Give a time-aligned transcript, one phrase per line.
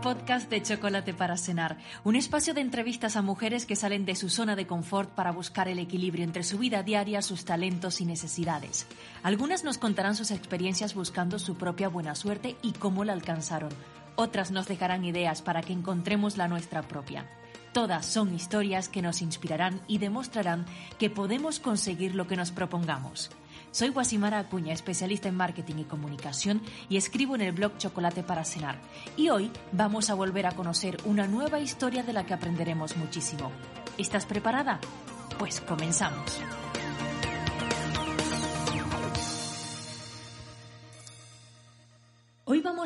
[0.00, 4.28] Podcast de Chocolate para Cenar, un espacio de entrevistas a mujeres que salen de su
[4.28, 8.86] zona de confort para buscar el equilibrio entre su vida diaria, sus talentos y necesidades.
[9.22, 13.70] Algunas nos contarán sus experiencias buscando su propia buena suerte y cómo la alcanzaron.
[14.14, 17.26] Otras nos dejarán ideas para que encontremos la nuestra propia.
[17.72, 20.64] Todas son historias que nos inspirarán y demostrarán
[20.98, 23.30] que podemos conseguir lo que nos propongamos.
[23.70, 28.44] Soy Guasimara Acuña, especialista en marketing y comunicación y escribo en el blog Chocolate para
[28.44, 28.80] Cenar.
[29.16, 33.52] Y hoy vamos a volver a conocer una nueva historia de la que aprenderemos muchísimo.
[33.98, 34.80] ¿Estás preparada?
[35.38, 36.40] Pues comenzamos.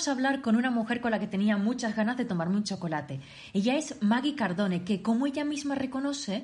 [0.03, 2.65] Vamos a hablar con una mujer con la que tenía muchas ganas de tomarme un
[2.65, 3.21] chocolate.
[3.53, 6.43] Ella es Maggie Cardone, que como ella misma reconoce,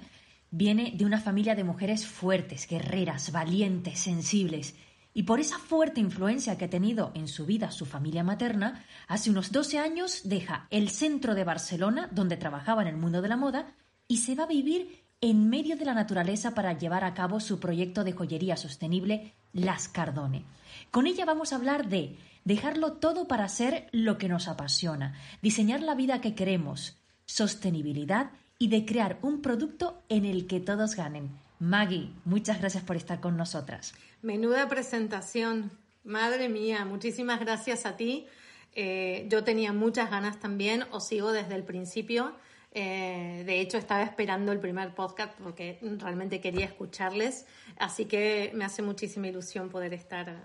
[0.53, 4.77] viene de una familia de mujeres fuertes, guerreras, valientes, sensibles.
[5.13, 9.29] Y por esa fuerte influencia que ha tenido en su vida su familia materna, hace
[9.29, 13.37] unos 12 años deja el centro de Barcelona, donde trabajaba en el mundo de la
[13.37, 13.75] moda,
[14.07, 17.59] y se va a vivir en medio de la naturaleza para llevar a cabo su
[17.59, 20.45] proyecto de joyería sostenible, Las Cardone.
[20.93, 22.17] Con ella vamos a hablar de
[22.49, 26.97] dejarlo todo para hacer lo que nos apasiona, diseñar la vida que queremos,
[27.27, 31.29] sostenibilidad y de crear un producto en el que todos ganen.
[31.61, 33.93] Maggie, muchas gracias por estar con nosotras.
[34.23, 35.71] Menuda presentación,
[36.05, 38.27] madre mía, muchísimas gracias a ti.
[38.75, 42.35] Eh, yo tenía muchas ganas también, os sigo desde el principio.
[42.73, 47.45] Eh, de hecho, estaba esperando el primer podcast porque realmente quería escucharles,
[47.79, 50.45] así que me hace muchísima ilusión poder estar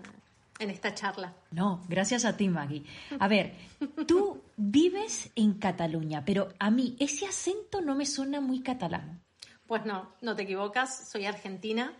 [0.58, 1.34] en esta charla.
[1.50, 2.84] No, gracias a ti, Maggie.
[3.18, 3.54] A ver,
[4.06, 9.22] tú vives en Cataluña, pero a mí ese acento no me suena muy catalán.
[9.66, 11.94] Pues no, no te equivocas, soy argentina.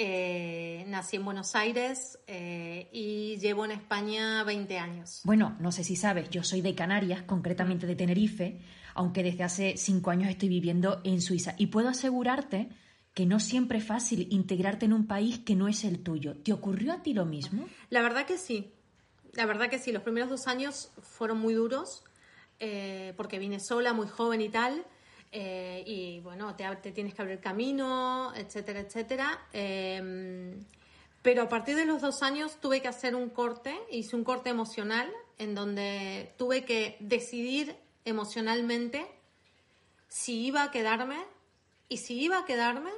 [0.00, 5.22] Eh, nací en Buenos Aires eh, y llevo en España 20 años.
[5.24, 8.60] Bueno, no sé si sabes, yo soy de Canarias, concretamente de Tenerife,
[8.94, 11.56] aunque desde hace cinco años estoy viviendo en Suiza.
[11.58, 12.68] Y puedo asegurarte
[13.18, 16.36] que no siempre es fácil integrarte en un país que no es el tuyo.
[16.36, 17.68] ¿Te ocurrió a ti lo mismo?
[17.90, 18.72] La verdad que sí.
[19.32, 19.90] La verdad que sí.
[19.90, 22.04] Los primeros dos años fueron muy duros
[22.60, 24.86] eh, porque vine sola, muy joven y tal.
[25.32, 29.48] Eh, y bueno, te, tienes que abrir camino, etcétera, etcétera.
[29.52, 30.64] Em,
[31.20, 34.50] pero a partir de los dos años tuve que hacer un corte, hice un corte
[34.50, 37.74] emocional en donde tuve que decidir
[38.04, 39.04] emocionalmente
[40.06, 41.18] si iba a quedarme
[41.88, 42.92] y si iba a quedarme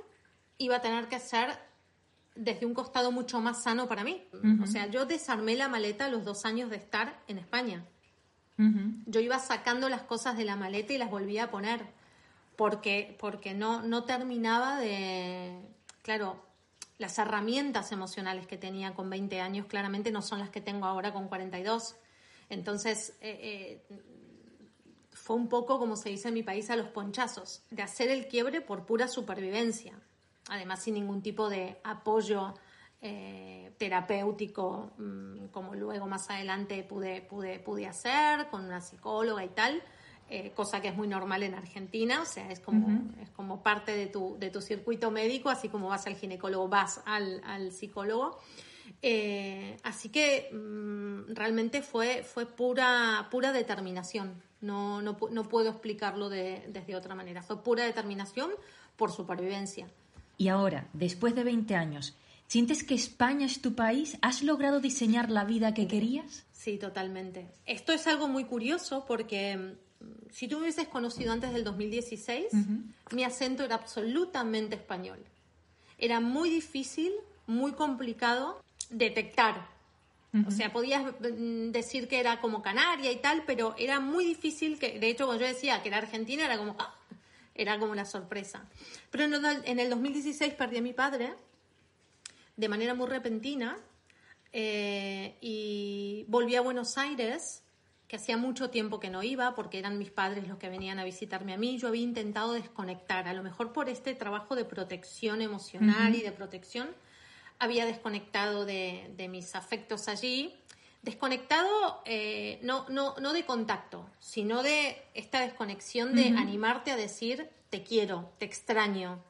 [0.60, 1.58] iba a tener que ser
[2.36, 4.22] desde un costado mucho más sano para mí.
[4.62, 7.84] O sea, yo desarmé la maleta a los dos años de estar en España.
[9.06, 11.80] Yo iba sacando las cosas de la maleta y las volvía a poner
[12.56, 15.58] porque, porque no, no terminaba de...
[16.02, 16.44] Claro,
[16.98, 21.14] las herramientas emocionales que tenía con 20 años claramente no son las que tengo ahora
[21.14, 21.96] con 42.
[22.50, 23.98] Entonces, eh, eh,
[25.10, 28.28] fue un poco, como se dice en mi país, a los ponchazos, de hacer el
[28.28, 29.98] quiebre por pura supervivencia,
[30.48, 32.54] además sin ningún tipo de apoyo
[33.02, 39.48] eh, terapéutico, mm, como luego más adelante pude, pude, pude hacer con una psicóloga y
[39.48, 39.82] tal.
[40.32, 43.96] Eh, cosa que es muy normal en Argentina, o sea, es como, es como parte
[43.96, 48.38] de tu, de tu circuito médico, así como vas al ginecólogo, vas al, al psicólogo.
[49.02, 54.40] Eh, así que mm, realmente fue, fue pura, pura determinación.
[54.60, 57.42] No, no, no puedo explicarlo de, desde otra manera.
[57.42, 58.50] Fue pura determinación
[58.96, 59.88] por supervivencia.
[60.40, 64.16] Y ahora, después de 20 años, ¿sientes que España es tu país?
[64.22, 66.46] ¿Has logrado diseñar la vida que querías?
[66.54, 67.46] Sí, totalmente.
[67.66, 72.46] Esto es algo muy curioso porque mm, si tú me hubieses conocido antes del 2016,
[73.10, 75.18] mi acento era absolutamente español.
[75.98, 77.12] Era muy difícil,
[77.46, 79.68] muy complicado detectar
[80.46, 84.78] o sea, podías mm, decir que era como Canaria y tal, pero era muy difícil
[84.78, 86.94] que, de hecho, cuando yo decía que era Argentina, era como, ¡ah!
[87.60, 88.64] Era como una sorpresa.
[89.10, 91.34] Pero en el 2016 perdí a mi padre
[92.56, 93.78] de manera muy repentina
[94.52, 97.62] eh, y volví a Buenos Aires,
[98.08, 101.04] que hacía mucho tiempo que no iba, porque eran mis padres los que venían a
[101.04, 101.78] visitarme a mí.
[101.78, 106.32] Yo había intentado desconectar, a lo mejor por este trabajo de protección emocional y de
[106.32, 106.88] protección
[107.58, 110.54] había desconectado de, de mis afectos allí.
[111.02, 117.48] Desconectado eh, no, no, no de contacto, sino de esta desconexión de animarte a decir
[117.70, 119.22] te quiero, te extraño,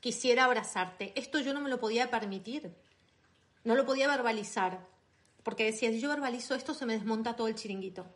[0.00, 1.12] quisiera abrazarte.
[1.14, 2.74] Esto yo no me lo podía permitir,
[3.62, 4.80] no lo podía verbalizar,
[5.44, 8.06] porque decía, si yo verbalizo esto se me desmonta todo el chiringuito,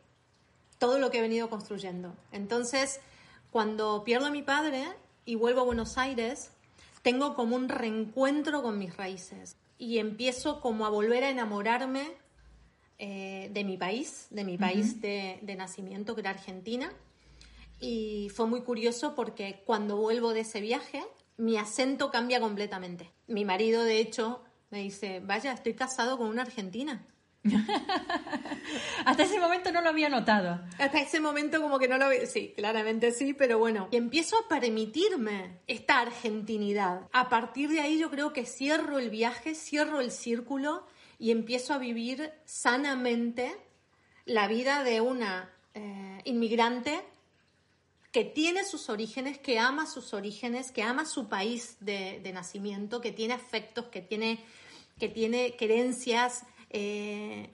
[0.79, 2.13] todo lo que he venido construyendo.
[2.31, 2.99] Entonces,
[3.51, 4.85] cuando pierdo a mi padre
[5.25, 6.51] y vuelvo a Buenos Aires,
[7.01, 9.55] tengo como un reencuentro con mis raíces.
[9.77, 12.11] Y empiezo como a volver a enamorarme
[12.99, 16.91] eh, de mi país, de mi país de, de, nacimiento, que era Argentina.
[17.79, 21.03] Y fue muy curioso porque cuando vuelvo de ese viaje,
[21.37, 23.11] mi acento cambia completamente.
[23.27, 24.41] Mi marido, de hecho,
[24.71, 27.05] me dice, vaya, estoy casado con una argentina.
[29.05, 30.59] Hasta ese momento no lo había notado.
[30.77, 32.25] Hasta ese momento como que no lo había...
[32.25, 33.87] Sí, claramente sí, pero bueno.
[33.91, 37.07] Y empiezo a permitirme esta argentinidad.
[37.13, 40.85] A partir de ahí yo creo que cierro el viaje, cierro el círculo
[41.19, 43.55] y empiezo a vivir sanamente
[44.25, 47.03] la vida de una eh, inmigrante
[48.11, 53.01] que tiene sus orígenes, que ama sus orígenes, que ama su país de, de nacimiento,
[53.01, 54.39] que tiene afectos, que tiene,
[54.97, 57.49] que tiene creencias, eh,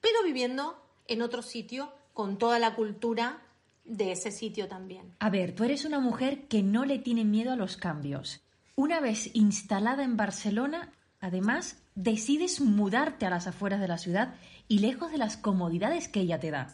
[0.00, 3.42] pero viviendo en otro sitio con toda la cultura
[3.84, 5.14] de ese sitio también.
[5.18, 8.40] A ver, tú eres una mujer que no le tiene miedo a los cambios.
[8.76, 14.34] Una vez instalada en Barcelona, además, decides mudarte a las afueras de la ciudad
[14.68, 16.68] y lejos de las comodidades que ella te da.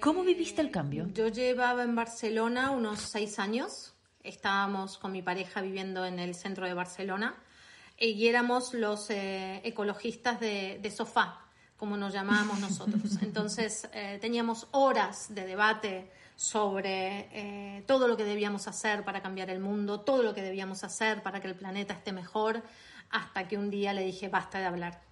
[0.00, 1.06] ¿Cómo viviste el cambio?
[1.12, 3.92] Yo llevaba en Barcelona unos seis años.
[4.22, 7.34] Estábamos con mi pareja viviendo en el centro de Barcelona
[7.98, 11.44] y éramos los eh, ecologistas de, de, sofá,
[11.76, 13.18] como nos llamábamos nosotros.
[13.20, 19.50] Entonces eh, teníamos horas de debate sobre eh, todo lo que debíamos hacer para cambiar
[19.50, 22.62] el mundo, todo lo que debíamos hacer para que el planeta esté mejor,
[23.10, 25.02] hasta que un día le dije, basta de hablar,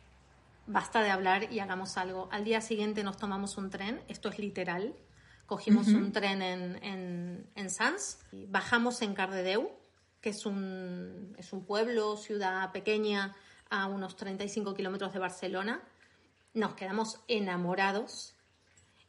[0.66, 2.28] basta de hablar y hagamos algo.
[2.30, 4.94] Al día siguiente nos tomamos un tren, esto es literal,
[5.46, 5.96] cogimos uh -huh.
[5.96, 9.70] un tren en, en, en Sants, bajamos en Cardedeu,
[10.20, 13.34] que es un, es un pueblo, ciudad pequeña,
[13.70, 15.82] a unos 35 kilómetros de Barcelona.
[16.54, 18.34] Nos quedamos enamorados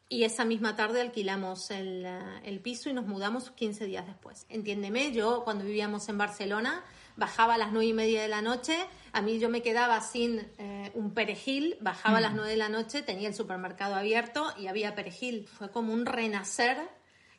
[0.09, 2.05] y esa misma tarde alquilamos el,
[2.43, 4.45] el, piso y nos mudamos 15 días después.
[4.49, 6.83] Entiéndeme, yo cuando vivíamos en Barcelona
[7.19, 8.77] bajaba a las 9 y media de la noche,
[9.11, 12.17] a mí yo me quedaba sin eh, un perejil, bajaba mm.
[12.17, 15.47] a las 9 de la noche, tenía el supermercado abierto y había perejil.
[15.47, 16.77] Fue como un renacer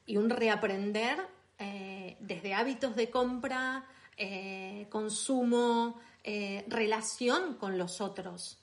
[0.06, 1.18] y un reaprender
[1.58, 3.86] eh, desde hábitos de compra,
[4.16, 5.98] eh, consumo,
[6.68, 8.59] relación con los otros.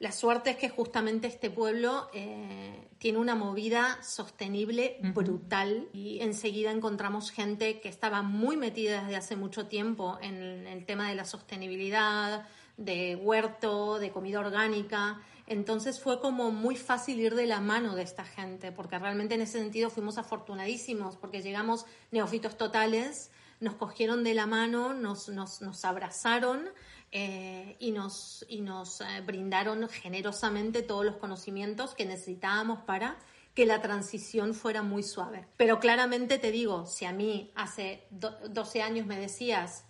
[0.00, 6.70] La suerte es que justamente este pueblo eh, tiene una movida sostenible brutal y enseguida
[6.70, 11.26] encontramos gente que estaba muy metida desde hace mucho tiempo en el tema de la
[11.26, 12.46] sostenibilidad,
[12.78, 15.20] de huerto, de comida orgánica.
[15.46, 19.42] Entonces fue como muy fácil ir de la mano de esta gente, porque realmente en
[19.42, 23.30] ese sentido fuimos afortunadísimos, porque llegamos neófitos totales,
[23.60, 26.70] nos cogieron de la mano, nos, nos, nos abrazaron
[27.12, 33.16] eh, y nos, y nos eh, brindaron generosamente todos los conocimientos que necesitábamos para
[33.54, 35.46] que la transición fuera muy suave.
[35.56, 39.84] Pero claramente te digo, si a mí hace do 12 años me decías,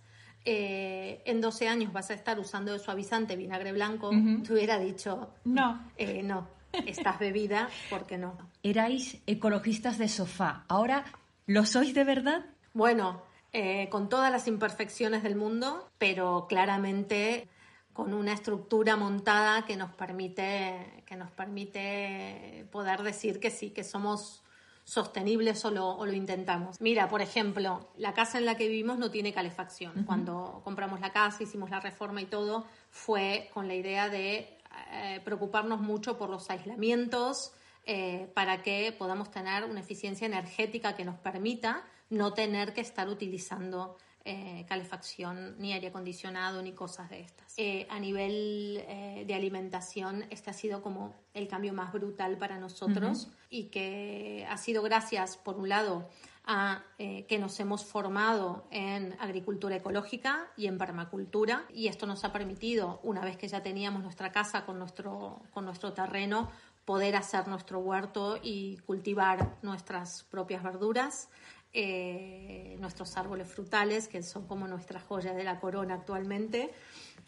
[0.44, 4.42] eh, en 12 años vas a estar usando el suavizante vinagre blanco, uh -huh.
[4.46, 6.48] te hubiera dicho, no, eh, no,
[6.86, 8.38] estás bebida, porque no.
[8.62, 11.04] Erais ecologistas de sofá, ahora
[11.46, 12.46] lo sois de verdad.
[12.72, 17.48] Bueno, eh, con todas las imperfecciones del mundo, pero claramente
[17.92, 23.84] con una estructura montada que nos permite, que nos permite poder decir que sí, que
[23.84, 24.42] somos
[24.84, 26.80] sostenibles o lo, o lo, intentamos.
[26.80, 29.92] Mira, por ejemplo, la casa en la que vivimos no tiene calefacción.
[29.94, 30.06] Uh -huh.
[30.06, 34.58] Cuando compramos la casa, hicimos la reforma y todo, fue con la idea de
[34.92, 37.52] eh, preocuparnos mucho por los aislamientos
[37.84, 43.08] eh, para que podamos tener una eficiencia energética que nos permita no tener que estar
[43.08, 47.54] utilizando eh, calefacción, ni aire acondicionado, ni cosas de estas.
[47.56, 52.58] Eh, a nivel eh, de alimentación, este ha sido como el cambio más brutal para
[52.58, 53.46] nosotros uh -huh.
[53.48, 56.10] y que ha sido gracias, por un lado,
[56.44, 62.32] a que nos hemos formado en agricultura ecológica y en permacultura y esto nos ha
[62.32, 66.50] permitido, una vez que ya teníamos nuestra casa con nuestro, con nuestro terreno,
[66.84, 71.28] poder hacer nuestro huerto y cultivar nuestras propias verduras
[71.72, 76.72] eh, nuestros árboles frutales, que son como nuestra joya de la corona actualmente,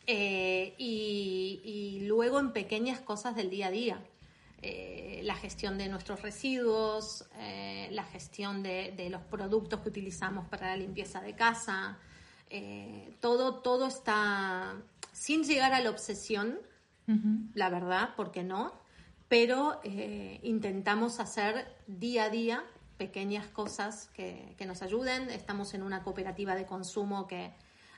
[0.09, 4.05] eh, y, y, luego en pequeñas cosas del día a día.
[4.61, 7.25] Eh, la gestión de nuestros residuos,
[7.91, 11.99] la gestión de, de, los productos que utilizamos para la limpieza de casa,
[13.21, 14.75] todo, todo está
[15.13, 16.59] sin llegar a la obsesión,
[17.55, 18.73] la verdad, porque no,
[19.29, 19.81] pero
[20.43, 22.65] intentamos hacer día a día
[23.05, 25.29] pequeñas cosas que, que, nos ayuden.
[25.31, 27.53] Estamos en una cooperativa de consumo que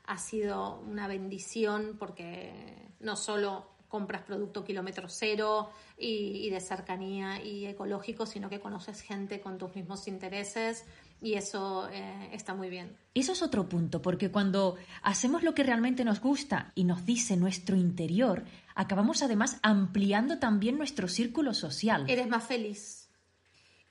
[0.07, 7.67] ha sido una bendición porque no solo compras producto kilómetro cero y, de cercanía y
[7.67, 10.85] ecológico, sino que conoces gente con tus mismos intereses
[11.23, 12.97] y eso eh, está muy bien.
[13.15, 17.37] Eso es otro punto, porque cuando hacemos lo que realmente nos gusta y nos dice
[17.37, 18.43] nuestro interior,
[18.75, 22.05] acabamos además ampliando también nuestro círculo social.
[22.09, 23.04] Eres más feliz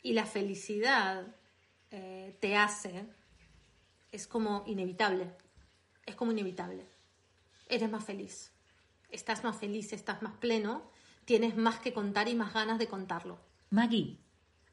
[0.03, 1.36] y la felicidad
[1.89, 3.07] eh, te hace,
[4.12, 5.31] es como inevitable,
[6.05, 6.86] es como inevitable.
[7.67, 8.53] Eres más feliz
[9.13, 10.81] estás más feliz, estás más pleno,
[11.25, 13.38] tienes más que contar y más ganas de contarlo.
[13.69, 14.17] Maggie,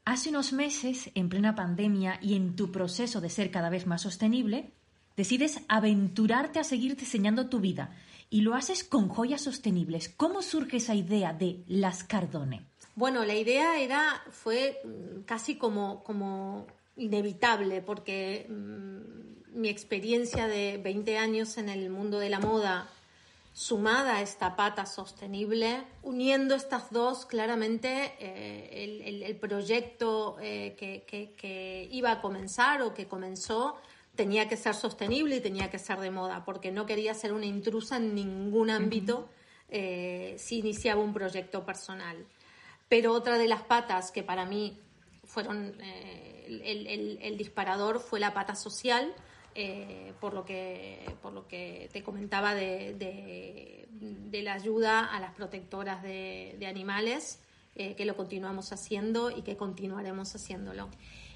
[0.03, 4.01] hace unos meses, en plena pandemia y en tu proceso de ser cada vez más
[4.01, 4.73] sostenible,
[5.15, 7.95] decides aventurarte a seguir diseñando tu vida
[8.29, 10.09] y lo haces con joyas sostenibles.
[10.09, 12.70] ¿Cómo surge esa idea de las Cardone?
[12.95, 16.67] Bueno, la idea era, fue mm, casi como, como
[16.97, 22.89] inevitable, porque mm, mi experiencia de 20 años en el mundo de la moda
[23.53, 32.11] sumada a esta pata sostenible, uniendo estas dos, claramente eh, el, proyecto eh, que, iba
[32.11, 33.75] a comenzar o que comenzó
[34.15, 37.45] tenía que ser sostenible y tenía que ser de moda, porque no quería ser una
[37.45, 39.29] intrusa en ningún ámbito
[39.69, 42.17] eh, si iniciaba un proyecto personal.
[42.91, 44.77] Pero otra de las patas que para mí
[45.23, 49.15] fueron el disparador fue la pata social,
[49.55, 55.33] eh, por, lo que, por lo que te comentaba de, de, la ayuda a las
[55.33, 57.39] protectoras de, animales,
[57.75, 60.89] eh, que lo continuamos haciendo y que continuaremos haciéndolo.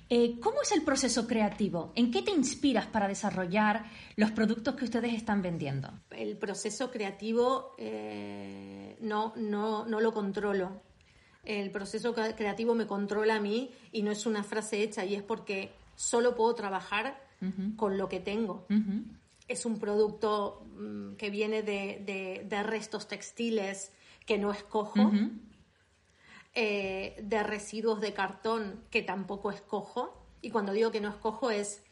[0.10, 1.94] Eh, ¿Cómo es el proceso creativo?
[1.96, 3.86] ¿En qué te inspiras para desarrollar
[4.18, 5.90] los productos que ustedes están vendiendo?
[6.12, 7.76] El proceso creativo
[9.00, 10.82] no, no, no lo controlo.
[11.46, 15.22] El proceso creativo me controla a mí y no es una frase hecha y es
[15.22, 17.24] porque solo puedo trabajar
[17.76, 18.66] con lo que tengo.
[19.48, 23.92] Es un producto mm, que viene de, restos textiles
[24.26, 25.12] que no escojo,
[26.56, 30.20] eh, de residuos de cartón que tampoco escojo.
[30.42, 31.84] Y cuando digo que no escojo es,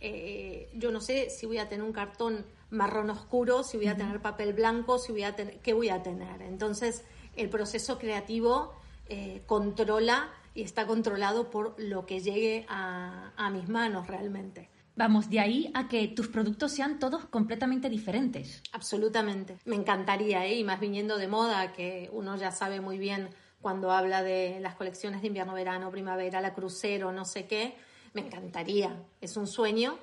[0.00, 3.96] eh, yo no sé si voy a tener un cartón marrón oscuro, si voy a
[3.96, 6.42] tener papel blanco, si voy a tener, qué voy a tener.
[6.42, 7.04] Entonces,
[7.36, 8.74] el proceso creativo
[9.08, 14.70] eh, controla y está controlado por lo que llegue a mis manos realmente.
[14.96, 18.62] Vamos, de ahí a que tus productos sean todos completamente diferentes.
[18.72, 19.58] Absolutamente.
[19.66, 20.54] Me encantaría, ¿eh?
[20.54, 23.28] y más viniendo de moda, que uno ya sabe muy bien
[23.60, 27.76] cuando habla de las colecciones de invierno, verano, primavera, la crucero, no sé qué,
[28.14, 28.96] me encantaría.
[29.20, 29.98] Es un sueño,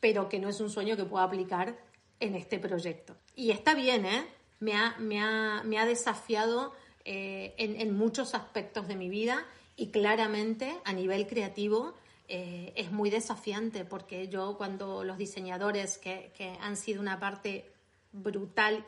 [0.00, 1.78] pero que no es un sueño que pueda aplicar
[2.18, 3.16] en este proyecto.
[3.36, 4.26] Y está bien, ¿eh?
[4.60, 6.72] Me ha, me ha, me ha desafiado
[7.10, 9.46] eh, en, en muchos aspectos de mi vida
[9.76, 11.94] y claramente a nivel creativo
[12.28, 17.72] eh, es muy desafiante porque yo cuando los diseñadores que, han sido una parte
[18.12, 18.84] brutal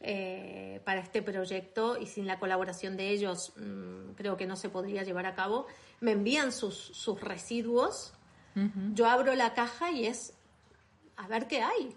[0.00, 4.70] eh, para este proyecto y sin la colaboración de ellos mm, creo que no se
[4.70, 5.66] podría llevar a cabo,
[6.00, 8.14] me envían sus, residuos,
[8.94, 10.32] yo abro la caja y es
[11.16, 11.94] a ver qué hay.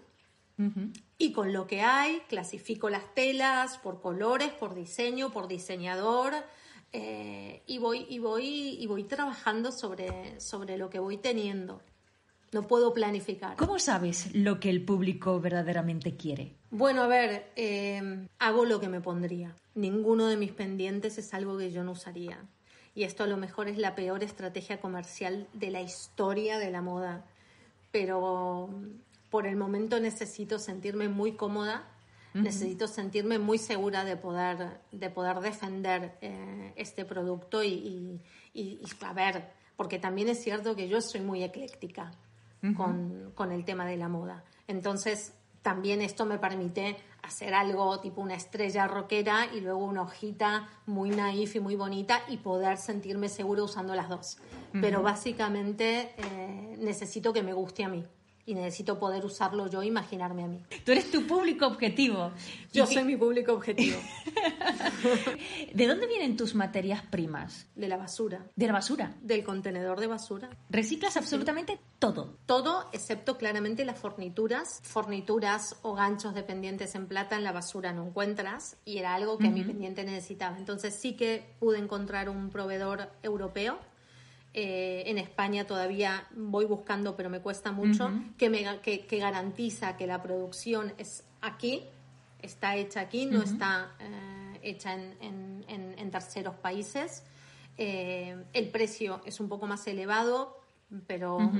[1.18, 6.34] Y con lo que hay, clasifico las telas por colores, por diseño, por diseñador,
[6.92, 11.80] eh, y, voy, y, voy, y voy trabajando sobre, sobre lo que voy teniendo.
[12.52, 13.56] No puedo planificar.
[13.56, 16.54] ¿Cómo sabes lo que el público verdaderamente quiere?
[16.70, 19.56] Bueno, a ver, eh, hago lo que me pondría.
[19.74, 22.44] Ninguno de mis pendientes es algo que yo no usaría.
[22.94, 26.82] Y esto a lo mejor es la peor estrategia comercial de la historia de la
[26.82, 27.24] moda.
[27.90, 28.68] Pero
[29.32, 31.88] por el momento necesito sentirme muy cómoda
[32.34, 38.20] necesito sentirme muy segura de poder, de poder defender eh, este producto y,
[38.54, 42.12] y, a ver, porque también es cierto que yo soy muy ecléctica
[42.76, 44.44] con, con el tema de la moda.
[44.68, 50.68] Entonces, también esto me permite hacer algo tipo una estrella rockera y luego una hojita
[50.86, 54.38] muy naif y muy bonita y poder sentirme seguro usando las dos.
[54.72, 58.06] Pero básicamente eh, necesito que me guste a mí
[58.44, 60.62] y necesito poder usarlo yo, imaginarme a mí.
[60.84, 62.32] Tú eres tu público objetivo.
[62.72, 63.98] Yo soy mi público objetivo.
[65.74, 67.66] ¿De dónde vienen tus materias primas?
[67.74, 68.46] De la basura.
[68.56, 69.14] ¿De la basura?
[69.22, 70.50] Del contenedor de basura.
[70.70, 72.36] ¿Reciclas absolutamente todo?
[72.46, 74.80] Todo, excepto claramente las fornituras.
[74.82, 79.38] Fornituras o ganchos de pendientes en plata en la basura no encuentras y era algo
[79.38, 80.58] que mi pendiente necesitaba.
[80.58, 83.78] Entonces sí que pude encontrar un proveedor europeo
[84.54, 90.06] eh, en España todavía voy buscando, pero me cuesta mucho, que, me, que, garantiza que
[90.06, 91.84] la producción es aquí,
[92.40, 97.24] está hecha aquí, no está eh, hecha en, en, terceros países.
[97.78, 100.60] Eh, el precio es un poco más elevado,
[101.06, 101.50] pero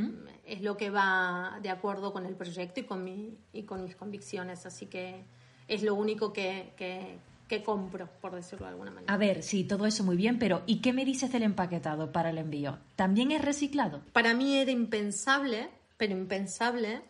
[0.44, 3.96] es lo que va de acuerdo con el proyecto y con, mi, y con mis
[3.96, 4.66] convicciones.
[4.66, 5.24] Así que
[5.66, 7.16] es lo único que, que
[7.60, 9.12] compro, por decirlo de alguna manera.
[9.12, 12.30] A ver, sí, todo eso muy bien, pero ¿y qué me dices del empaquetado para
[12.30, 12.78] el envío?
[12.94, 14.02] ¿También es reciclado?
[14.12, 17.02] Para mí era impensable, pero impensable,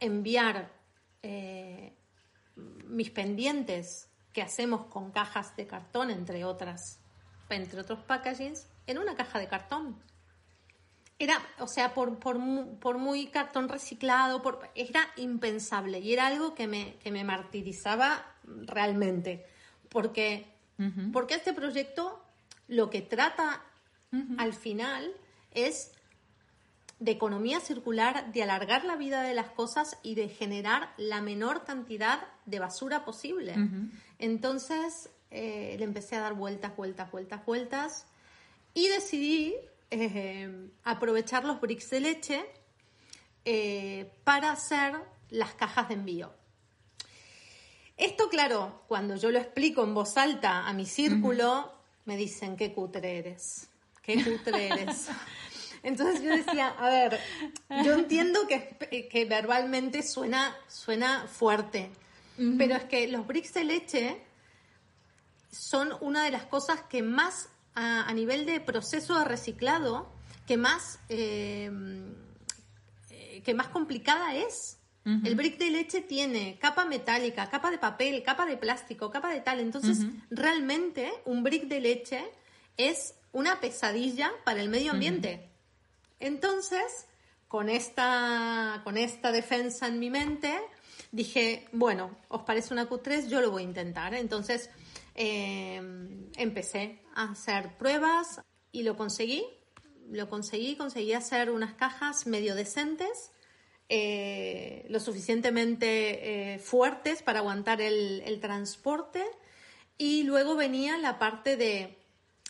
[0.00, 0.70] enviar
[1.22, 1.92] eh,
[2.86, 7.00] mis pendientes que hacemos con cajas de cartón, entre otras,
[7.48, 10.00] entre otros packagings, en una caja de cartón.
[11.18, 12.38] Era, o sea, por, por,
[12.78, 18.24] por muy cartón reciclado, por, era impensable y era algo que me, que me martirizaba
[18.66, 19.46] realmente.
[19.88, 20.46] Porque,
[21.12, 22.22] porque este proyecto
[22.68, 23.62] lo que trata
[24.38, 25.12] al final
[25.52, 25.92] es
[27.00, 31.64] de economía circular, de alargar la vida de las cosas y de generar la menor
[31.64, 33.54] cantidad de basura posible.
[34.18, 38.06] Entonces eh, le empecé a dar vueltas, vueltas, vueltas, vueltas
[38.74, 39.54] y decidí
[39.90, 42.44] eh, aprovechar los bricks de leche
[43.44, 44.94] eh, para hacer
[45.30, 46.32] las cajas de envío.
[47.98, 51.72] Esto, claro, cuando yo lo explico en voz alta a mi círculo,
[52.04, 53.68] me dicen, qué cutre eres,
[54.02, 55.08] qué cutre eres.
[55.82, 57.20] Entonces yo decía, a ver,
[57.84, 61.90] yo entiendo que, que verbalmente suena, suena fuerte,
[62.56, 64.22] pero es que los bricks de leche
[65.50, 70.08] son una de las cosas que más, a, nivel de proceso de reciclado,
[70.46, 71.70] que más, eh,
[73.10, 74.77] eh, que más complicada es.
[75.24, 79.40] El brick de leche tiene capa metálica, capa de papel, capa de plástico, capa de
[79.40, 79.60] tal.
[79.60, 80.00] Entonces,
[80.30, 82.24] realmente un brick de leche
[82.76, 85.48] es una pesadilla para el medio ambiente.
[86.20, 87.06] Entonces,
[87.46, 90.54] con esta, con esta defensa en mi mente,
[91.10, 93.28] dije, bueno, ¿os parece una Q3?
[93.28, 94.14] Yo lo voy a intentar.
[94.14, 94.68] Entonces,
[95.14, 95.80] eh,
[96.36, 98.42] empecé a hacer pruebas
[98.72, 99.44] y lo conseguí.
[100.10, 103.30] Lo conseguí, conseguí hacer unas cajas medio decentes
[103.88, 109.24] eh, lo suficientemente eh, fuertes para aguantar el, transporte.
[109.96, 111.96] Y luego venía la parte de,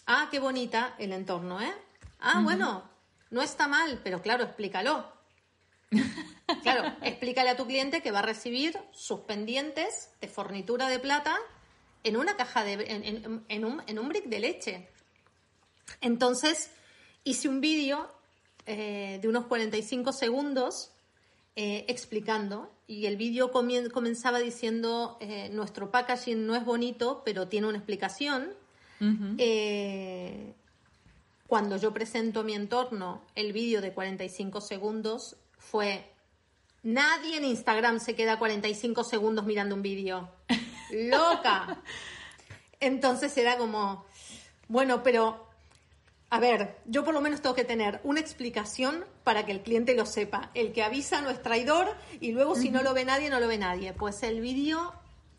[0.07, 1.73] ah, qué bonita el entorno, ¿eh?
[2.21, 2.89] Ah, bueno,
[3.31, 5.11] no está mal, pero claro, explícalo.
[6.63, 11.39] claro, explícale a tu cliente que va a recibir sus pendientes de fornitura de plata
[12.05, 12.75] en una caja de,
[13.49, 14.89] en, un, en un brick de leche.
[16.01, 16.71] Entonces,
[17.25, 18.13] hice un vídeo
[18.67, 20.93] eh, de unos 45 segundos
[21.61, 27.67] eh, explicando y el vídeo comenzaba diciendo eh, nuestro packaging no es bonito, pero tiene
[27.67, 28.51] una explicación.
[29.39, 30.55] Eh,
[31.49, 36.13] cuando yo presento mi entorno, el vídeo de 45 segundos fue
[36.85, 40.31] nadie en Instagram se queda 45 segundos mirando un vídeo.
[40.93, 41.83] Loca.
[42.79, 44.05] Entonces era como,
[44.69, 45.48] bueno, pero
[46.31, 49.95] a ver, yo por lo menos tengo que tener una explicación para que el cliente
[49.95, 50.51] lo sepa.
[50.53, 51.89] El que avisa no es traidor
[52.21, 53.95] y luego si no lo ve nadie, no lo ve nadie.
[53.95, 54.93] Pues el vídeo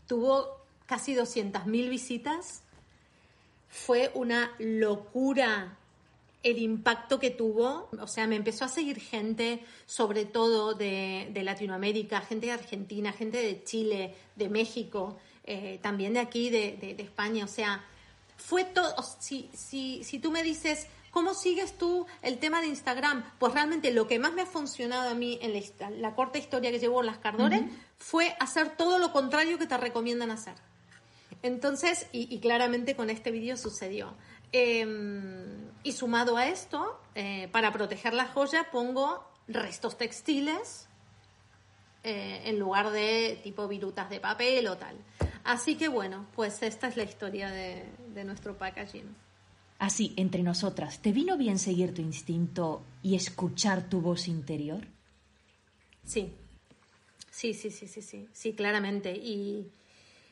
[0.08, 2.64] tuvo casi 200.000 visitas.
[3.68, 5.78] Fue una locura
[6.42, 7.90] el impacto que tuvo.
[8.02, 13.38] O sea, me empezó a seguir gente, sobre todo de, Latinoamérica, gente de Argentina, gente
[13.38, 17.46] de Chile, de México, eh, también de aquí, de, de España.
[17.46, 17.86] O sea,
[18.40, 23.24] fue todo, si, si, si tú me dices, ¿cómo sigues tú el tema de Instagram?
[23.38, 26.80] Pues realmente lo que más me ha funcionado a mí en la, corta historia que
[26.80, 27.62] llevo en las Cardores
[27.98, 30.56] fue hacer todo lo contrario que te recomiendan hacer.
[31.42, 34.14] Entonces, y, claramente con este vídeo sucedió.
[34.52, 40.88] Em, y sumado a esto, eh, para proteger la joya pongo restos textiles
[42.04, 44.98] eh, en lugar de tipo virutas de papel o tal.
[45.44, 47.86] Así que bueno, pues esta es la historia de,
[48.24, 49.16] nuestro packaging.
[49.80, 54.86] Así, entre nosotras, ¿te vino bien seguir tu instinto y escuchar tu voz interior?
[56.04, 56.34] Sí,
[57.32, 59.16] sí, sí, sí, sí, sí, sí, claramente.
[59.16, 59.72] Y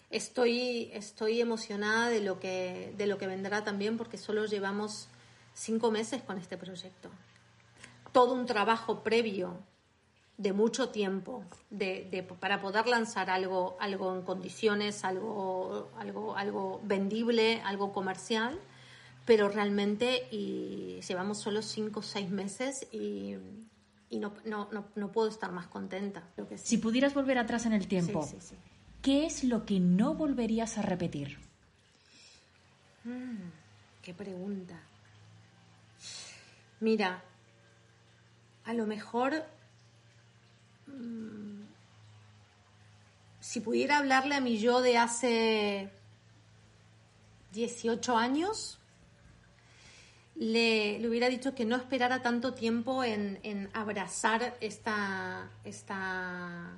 [0.09, 5.07] estoy, estoy emocionada de lo, que, de lo que vendrá también porque solo llevamos
[5.53, 7.09] cinco meses con este proyecto.
[8.11, 9.57] Todo un trabajo previo
[10.37, 17.61] de mucho tiempo de, para poder lanzar algo, algo en condiciones, algo, algo, algo vendible,
[17.61, 18.59] algo comercial,
[19.25, 23.35] pero realmente y llevamos solo cinco o seis meses y,
[24.09, 26.23] y no, no, no, puedo estar más contenta.
[26.55, 28.27] Si pudieras volver atrás en el tiempo,
[29.01, 31.39] ¿qué es lo que no volverías a repetir?
[33.05, 33.49] Mm,
[34.03, 34.79] qué pregunta.
[36.79, 37.23] Mira,
[38.65, 39.43] a lo mejor
[43.39, 45.89] si pudiera hablarle a mi yo de hace
[47.53, 48.77] 18 años,
[50.35, 56.77] le, hubiera dicho que no esperara tanto tiempo en, abrazar esta, esta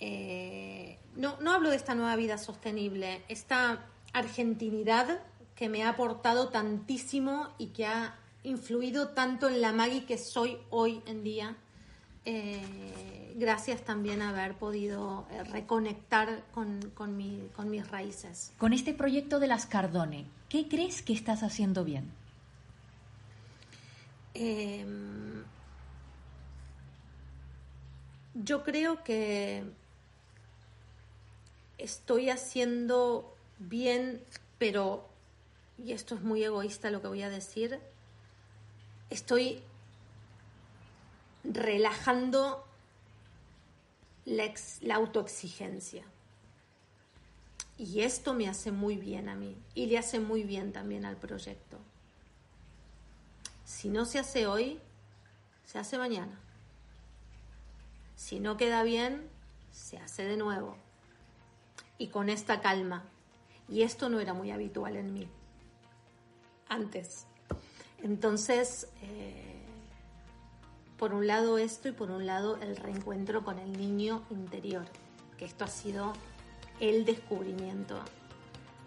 [0.00, 5.20] eh, no, no hablo de esta nueva vida sostenible, esta argentinidad
[5.54, 10.58] que me ha aportado tantísimo y que ha influido tanto en la Maggie que soy
[10.70, 11.56] hoy en día,
[12.24, 18.52] eh, gracias también a haber podido eh, reconectar con, con, mis raíces.
[18.58, 22.12] Con este proyecto de las Cardone, ¿qué crees que estás haciendo bien?
[24.34, 25.44] Em,
[28.34, 29.64] yo creo que
[31.78, 34.22] estoy haciendo bien,
[34.58, 35.08] pero,
[35.82, 37.80] y esto es muy egoísta lo que voy a decir,
[39.08, 39.62] estoy
[41.44, 42.64] relajando
[44.24, 46.04] la, autoexigencia.
[47.78, 51.16] Y esto me hace muy bien a mí y le hace muy bien también al
[51.16, 51.78] proyecto.
[53.64, 54.80] Si no se hace hoy,
[55.64, 56.38] se hace mañana.
[58.16, 59.28] Si no queda bien,
[59.72, 60.76] se hace de nuevo.
[61.96, 63.04] Y con esta calma.
[63.68, 65.28] Y esto no era muy habitual en mí.
[66.68, 67.26] Antes.
[68.02, 69.59] Entonces, eh,
[71.00, 74.84] por un lado esto y por un lado el reencuentro con el niño interior,
[75.38, 76.12] que esto ha sido
[76.78, 77.98] el descubrimiento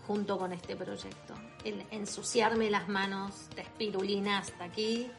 [0.05, 1.33] junto con este proyecto.
[1.63, 5.09] El ensuciarme las manos de espirulina hasta aquí,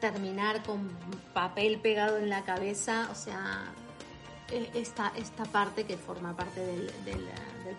[0.00, 0.88] terminar con
[1.34, 3.72] papel pegado en la cabeza, o sea,
[4.52, 6.88] e, esta, esta parte que forma parte del,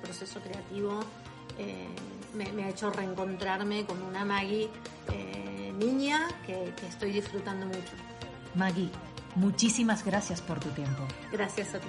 [0.01, 0.99] proceso creativo
[1.57, 1.87] eh,
[2.33, 4.69] me, ha hecho reencontrarme con una Maggie
[5.13, 8.08] eh, niña que, que estoy disfrutando mucho.
[8.55, 8.89] Maggie,
[9.35, 11.03] muchísimas gracias por tu tiempo.
[11.31, 11.87] Gracias a ti.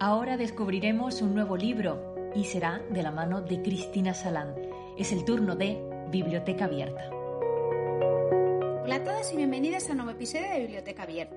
[0.00, 4.54] Ahora descubriremos un nuevo libro y será de la mano de Cristina Salán.
[4.98, 7.10] Es el turno de Biblioteca Abierta.
[8.82, 11.36] Hola a todas y bienvenidas a un nuevo episodio de Biblioteca Abierta.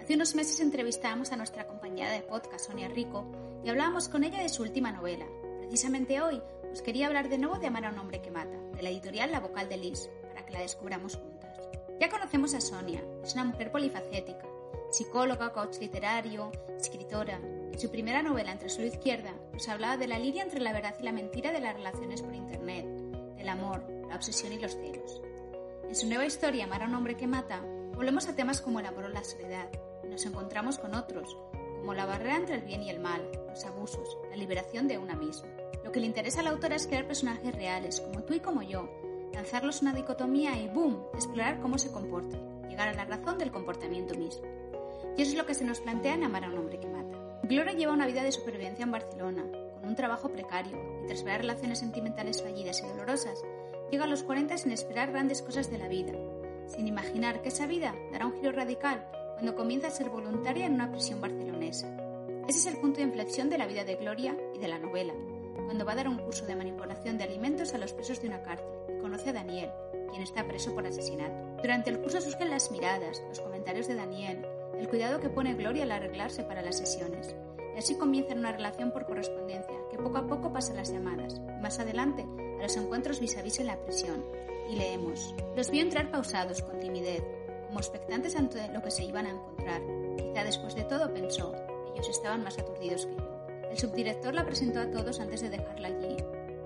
[0.00, 3.26] Hace unos meses entrevistábamos a nuestra compañera de podcast, Sonia Rico,
[3.64, 5.26] y hablábamos con ella de su última novela.
[5.58, 6.40] Precisamente hoy
[6.72, 9.32] os quería hablar de nuevo de Amar a un hombre que mata, de la editorial
[9.32, 11.58] La Vocal de Lis, para que la descubramos juntas.
[11.98, 14.46] Ya conocemos a Sonia, es una mujer polifacética,
[14.90, 17.40] psicóloga, coach literario, escritora,
[17.78, 21.02] su primera novela, Entre su izquierda, nos hablaba de la línea entre la verdad y
[21.02, 22.86] la mentira de las relaciones por Internet,
[23.36, 25.20] del amor, la obsesión y los celos.
[25.86, 27.60] En su nueva historia, Amar a un hombre que mata,
[27.94, 29.68] volvemos a temas como el amor o la soledad,
[30.02, 31.36] y nos encontramos con otros,
[31.78, 35.14] como la barrera entre el bien y el mal, los abusos, la liberación de una
[35.14, 35.55] misma.
[35.84, 38.62] Lo que le interesa a la autora es crear personajes reales, como tú y como
[38.62, 38.88] yo,
[39.32, 44.14] lanzarlos una dicotomía y ¡boom!, explorar cómo se comportan, llegar a la razón del comportamiento
[44.14, 44.46] mismo.
[45.16, 47.18] Y eso es lo que se nos plantea en Amar a un hombre que mata.
[47.42, 51.42] Gloria lleva una vida de supervivencia en Barcelona, con un trabajo precario, y tras varias
[51.42, 53.42] relaciones sentimentales fallidas y dolorosas,
[53.90, 56.12] llega a los 40 sin esperar grandes cosas de la vida,
[56.66, 60.74] sin imaginar que esa vida dará un giro radical cuando comienza a ser voluntaria en
[60.74, 61.94] una prisión barcelonesa.
[62.48, 65.14] Ese es el punto de inflexión de la vida de Gloria y de la novela,
[65.66, 68.42] cuando va a dar un curso de manipulación de alimentos a los presos de una
[68.42, 69.70] cárcel y conoce a Daniel,
[70.08, 71.60] quien está preso por asesinato.
[71.60, 74.46] Durante el curso surgen las miradas, los comentarios de Daniel,
[74.78, 77.34] el cuidado que pone Gloria al arreglarse para las sesiones.
[77.74, 81.40] Y así comienza una relación por correspondencia, que poco a poco pasa a las llamadas,
[81.60, 82.24] más adelante
[82.58, 84.24] a los encuentros vis a vis en la prisión.
[84.70, 85.34] Y leemos.
[85.54, 87.22] Los vio entrar pausados, con timidez,
[87.66, 89.82] como expectantes ante lo que se iban a encontrar.
[90.16, 91.54] Quizá después de todo pensó,
[91.94, 93.35] ellos estaban más aturdidos que yo.
[93.70, 96.16] El subdirector la presentó a todos antes de dejarla allí.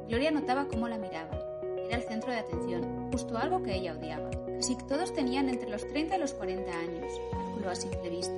[0.09, 1.39] Gloria notaba cómo la miraba.
[1.87, 4.31] Era el centro de atención, justo algo que ella odiaba.
[4.57, 7.21] Casi todos tenían entre los 30 y los 40 años,
[7.69, 8.35] a simple vista.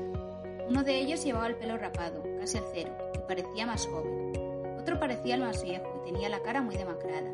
[0.69, 4.33] Uno de ellos llevaba el pelo rapado, casi al cero, y parecía más joven.
[4.79, 7.31] Otro parecía el más viejo y tenía la cara muy demacrada.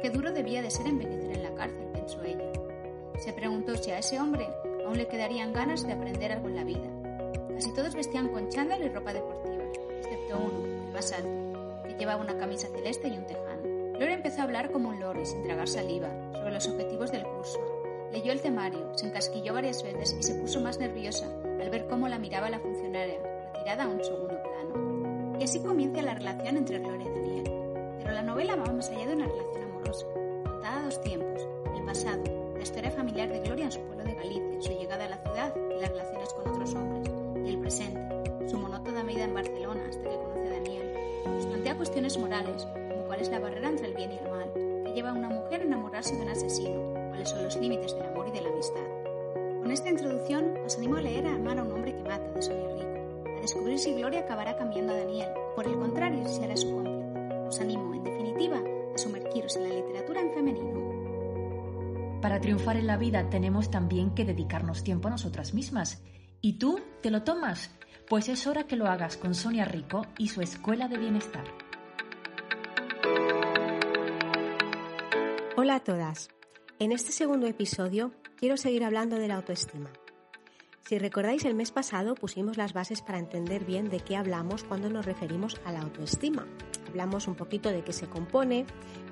[0.00, 2.50] Qué duro debía de ser envejecer en la cárcel, pensó ella.
[3.18, 4.48] Se preguntó si a ese hombre
[4.84, 6.88] aún le quedarían ganas de aprender algo en la vida.
[7.54, 9.64] Casi todos vestían con chándal y ropa deportiva,
[9.98, 13.62] excepto uno, más alto, que llevaba una camisa celeste y un tejano.
[13.94, 17.24] Gloria empezó a hablar como un loro y sin tragar saliva sobre los objetivos del
[17.24, 17.60] curso,
[18.12, 22.08] Leyó el temario, se encasquilló varias veces y se puso más nerviosa al ver cómo
[22.08, 23.18] la miraba la funcionaria,
[23.54, 25.38] retirada a un segundo plano.
[25.40, 27.44] Y así comienza la relación entre Gloria y Daniel.
[27.96, 30.06] Pero la novela va más allá de una relación amorosa,
[30.44, 32.22] contada a dos tiempos, el pasado,
[32.54, 35.54] la historia familiar de Gloria en su pueblo de Galicia, su llegada a la ciudad
[35.56, 37.10] y las relaciones con otros hombres,
[37.46, 38.11] y el presente,
[38.48, 40.92] su monótona vida en Barcelona hasta que conoce a Daniel.
[41.26, 44.52] Nos plantea cuestiones morales, como cuál es la barrera entre el bien y el mal,
[44.54, 48.06] que lleva a una mujer a enamorarse de un asesino, cuáles son los límites del
[48.06, 48.86] amor y de la amistad.
[49.60, 52.42] Con esta introducción os animo a leer a Amar a un hombre que mata de
[52.42, 56.56] Sonia Rico, a descubrir si Gloria acabará cambiando a Daniel, por el contrario, si será
[56.56, 57.46] su cómplice.
[57.46, 58.60] Os animo, en definitiva,
[58.94, 60.82] a sumergiros en la literatura en femenino.
[62.22, 66.02] Para triunfar en la vida tenemos también que dedicarnos tiempo a nosotras mismas.
[66.40, 67.70] ¿Y tú te lo tomas?
[68.12, 71.44] Pues es hora que lo hagas con Sonia Rico y su Escuela de Bienestar.
[75.56, 76.28] Hola a todas.
[76.78, 79.90] En este segundo episodio quiero seguir hablando de la autoestima.
[80.82, 84.90] Si recordáis, el mes pasado pusimos las bases para entender bien de qué hablamos cuando
[84.90, 86.46] nos referimos a la autoestima.
[86.88, 88.66] Hablamos un poquito de qué se compone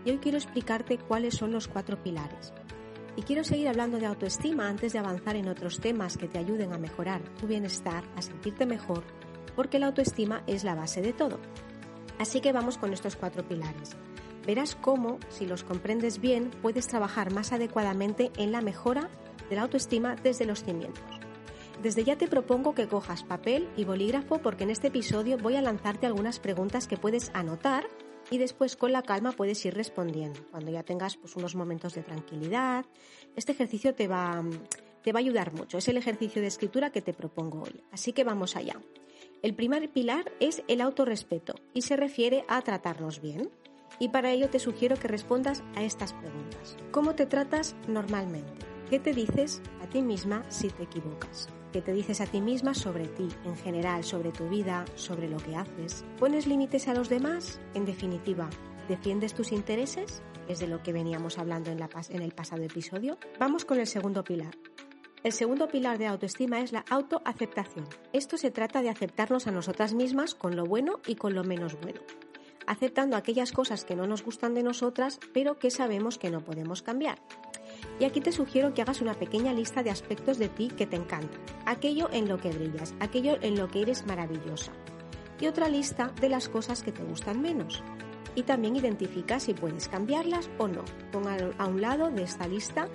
[0.05, 2.53] y hoy quiero explicarte cuáles son los cuatro pilares.
[3.17, 6.73] Y quiero seguir hablando de autoestima antes de avanzar en otros temas que te ayuden
[6.73, 9.03] a mejorar tu bienestar, a sentirte mejor,
[9.57, 11.39] porque la autoestima es la base de todo.
[12.19, 13.97] Así que vamos con estos cuatro pilares.
[14.47, 19.11] Verás cómo, si los comprendes bien, puedes trabajar más adecuadamente en la mejora
[19.49, 21.05] de la autoestima desde los cimientos.
[21.83, 25.63] Desde ya te propongo que cojas papel y bolígrafo porque en este episodio voy a
[25.63, 27.87] lanzarte algunas preguntas que puedes anotar
[28.31, 30.41] y después con la calma puedes ir respondiendo.
[30.51, 32.85] Cuando ya tengas pues, unos momentos de tranquilidad,
[33.37, 34.43] este ejercicio te va,
[35.03, 35.79] te va a ayudar mucho.
[35.79, 37.83] Es el ejercicio de escritura que te propongo hoy.
[37.91, 38.81] Así que vamos allá.
[39.43, 43.51] El primer pilar es el autorrespeto y se refiere a tratarnos bien.
[43.99, 46.77] Y para ello te sugiero que respondas a estas preguntas.
[46.91, 48.67] ¿Cómo te tratas normalmente?
[48.89, 51.49] ¿Qué te dices a ti misma si te equivocas?
[51.73, 55.37] ¿Qué te dices a ti misma sobre ti, en general, sobre tu vida, sobre lo
[55.37, 56.05] que haces?
[56.19, 57.61] ¿Pones límites a los demás?
[57.75, 58.51] En definitiva,
[58.89, 60.21] ¿defiendes tus intereses?
[60.49, 63.19] Es de lo que veníamos hablando en, en el pasado episodio.
[63.39, 64.57] Vamos con el segundo pilar.
[65.23, 67.87] El segundo pilar de autoestima es la autoaceptación.
[68.13, 71.81] Esto se trata de aceptarnos a nosotras mismas con lo bueno y con lo menos
[71.81, 72.01] bueno
[72.67, 76.83] aceptando aquellas cosas que no nos gustan de nosotras, pero que sabemos que no podemos
[76.83, 77.19] cambiar.
[78.01, 80.97] Y aquí te sugiero que hagas una pequeña lista de aspectos de ti que te
[80.97, 84.73] encantan, aquello en lo que brillas, aquello en lo que eres maravillosa.
[85.39, 87.83] Y otra lista de las cosas que te gustan menos.
[88.35, 90.83] Y también identifica si puedes cambiarlas o no.
[91.13, 92.89] Ponga a un lado de esta lista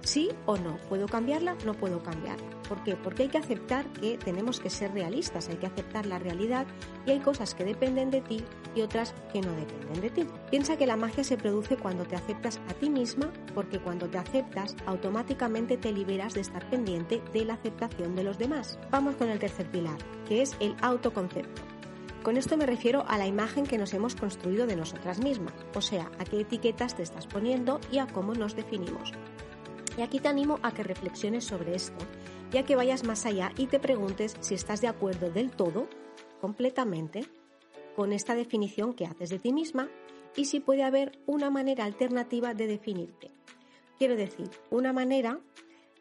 [0.00, 0.76] sí o no.
[0.88, 1.56] ¿Puedo cambiarla?
[1.66, 2.46] No puedo cambiarla.
[2.66, 2.96] ¿Por qué?
[2.96, 6.66] Porque hay que aceptar que tenemos que ser realistas, hay que aceptar la realidad
[7.04, 8.44] y hay cosas que dependen de ti
[8.76, 10.26] y otras que no dependen de ti.
[10.50, 14.18] Piensa que la magia se produce cuando te aceptas a ti misma, porque cuando te
[14.18, 18.78] aceptas automáticamente te liberas de estar pendiente de la aceptación de los demás.
[18.90, 21.62] Vamos con el tercer pilar, que es el autoconcepto.
[22.22, 25.80] Con esto me refiero a la imagen que nos hemos construido de nosotras mismas, o
[25.80, 29.12] sea, a qué etiquetas te estás poniendo y a cómo nos definimos.
[29.96, 32.04] Y aquí te animo a que reflexiones sobre esto
[32.50, 35.88] ya que vayas más allá y te preguntes si estás de acuerdo del todo,
[36.40, 37.26] completamente,
[37.96, 39.88] con esta definición que haces de ti misma
[40.36, 43.30] y si puede haber una manera alternativa de definirte.
[43.98, 45.40] Quiero decir, una manera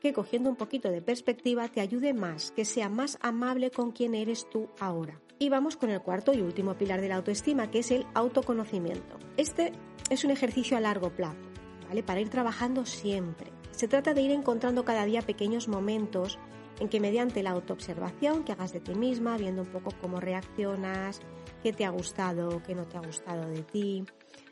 [0.02, 4.14] que cogiendo un poquito de perspectiva te ayude más, que sea más amable con quien
[4.14, 5.22] eres tú ahora.
[5.40, 9.18] Y vamos con el cuarto y último pilar de la autoestima, que es el autoconocimiento.
[9.38, 9.72] Este
[10.10, 11.50] es un ejercicio a largo plazo,
[11.88, 12.04] ¿vale?
[12.04, 13.52] Para ir trabajando siempre.
[13.72, 16.40] Se trata de ir encontrando cada día pequeños momentos
[16.80, 21.22] en que mediante la autoobservación que hagas de ti misma, viendo un poco cómo reaccionas,
[21.64, 24.04] qué te ha gustado, qué no te ha gustado de ti,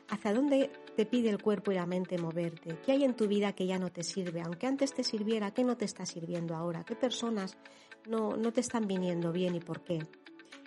[0.08, 3.52] hacia dónde te pide el cuerpo y la mente moverte, qué hay en tu vida
[3.52, 6.84] que ya no te sirve, aunque antes te sirviera, qué no te está sirviendo ahora,
[6.84, 7.56] qué personas
[8.08, 10.06] no, no te están viniendo bien y por qué.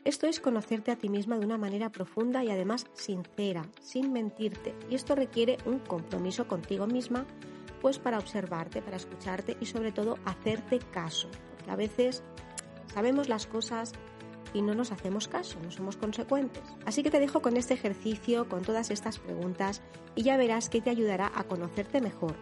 [0.04, 4.74] Esto es conocerte a ti misma de una manera profunda y además sincera, sin mentirte.
[4.90, 7.26] Y esto requiere un compromiso contigo misma
[7.82, 11.30] pues para observarte, para escucharte y sobre todo hacerte caso.
[11.68, 12.24] A veces
[12.94, 13.94] sabemos las cosas
[14.54, 16.64] y no nos hacemos caso, no somos consecuentes.
[16.86, 19.82] Así que te dejo con este ejercicio, con todas estas preguntas
[20.16, 22.36] y ya verás que te ayudará a conocerte mejor,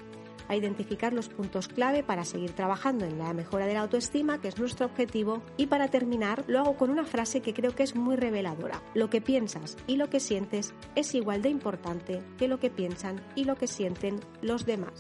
[0.48, 4.48] a identificar los puntos clave para seguir trabajando en la mejora de la autoestima, que
[4.48, 7.96] es nuestro objetivo, y para terminar lo hago con una frase que creo que es
[7.96, 8.82] muy reveladora.
[8.94, 13.22] Lo que piensas y lo que sientes es igual de importante que lo que piensan
[13.36, 14.94] y lo que sienten los demás.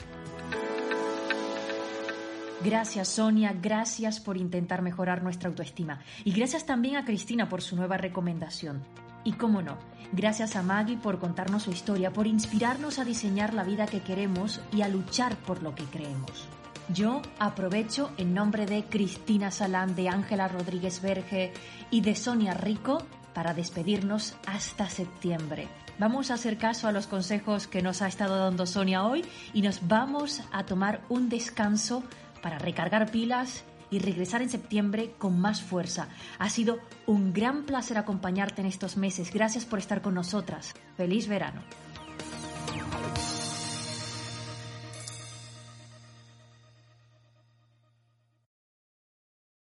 [2.63, 5.99] Gracias Sonia, gracias por intentar mejorar nuestra autoestima.
[6.23, 8.83] Y gracias también a Cristina por su nueva recomendación.
[9.23, 9.77] Y cómo no,
[10.13, 14.61] gracias a Maggie por contarnos su historia, por inspirarnos a diseñar la vida que queremos
[14.71, 16.47] y a luchar por lo que creemos.
[16.93, 21.51] Yo aprovecho en nombre de Cristina Salán, de Ángela Rodríguez Verge
[21.89, 25.67] y de Sonia Rico para despedirnos hasta septiembre.
[25.97, 29.61] Vamos a hacer caso a los consejos que nos ha estado dando Sonia hoy y
[29.61, 32.03] nos vamos a tomar un descanso
[32.45, 36.09] para recargar pilas y regresar en septiembre con más fuerza.
[36.37, 36.77] Ha sido
[37.07, 39.33] un gran placer acompañarte en estos meses.
[39.33, 40.75] Gracias por estar con nosotras.
[40.95, 41.63] Feliz verano.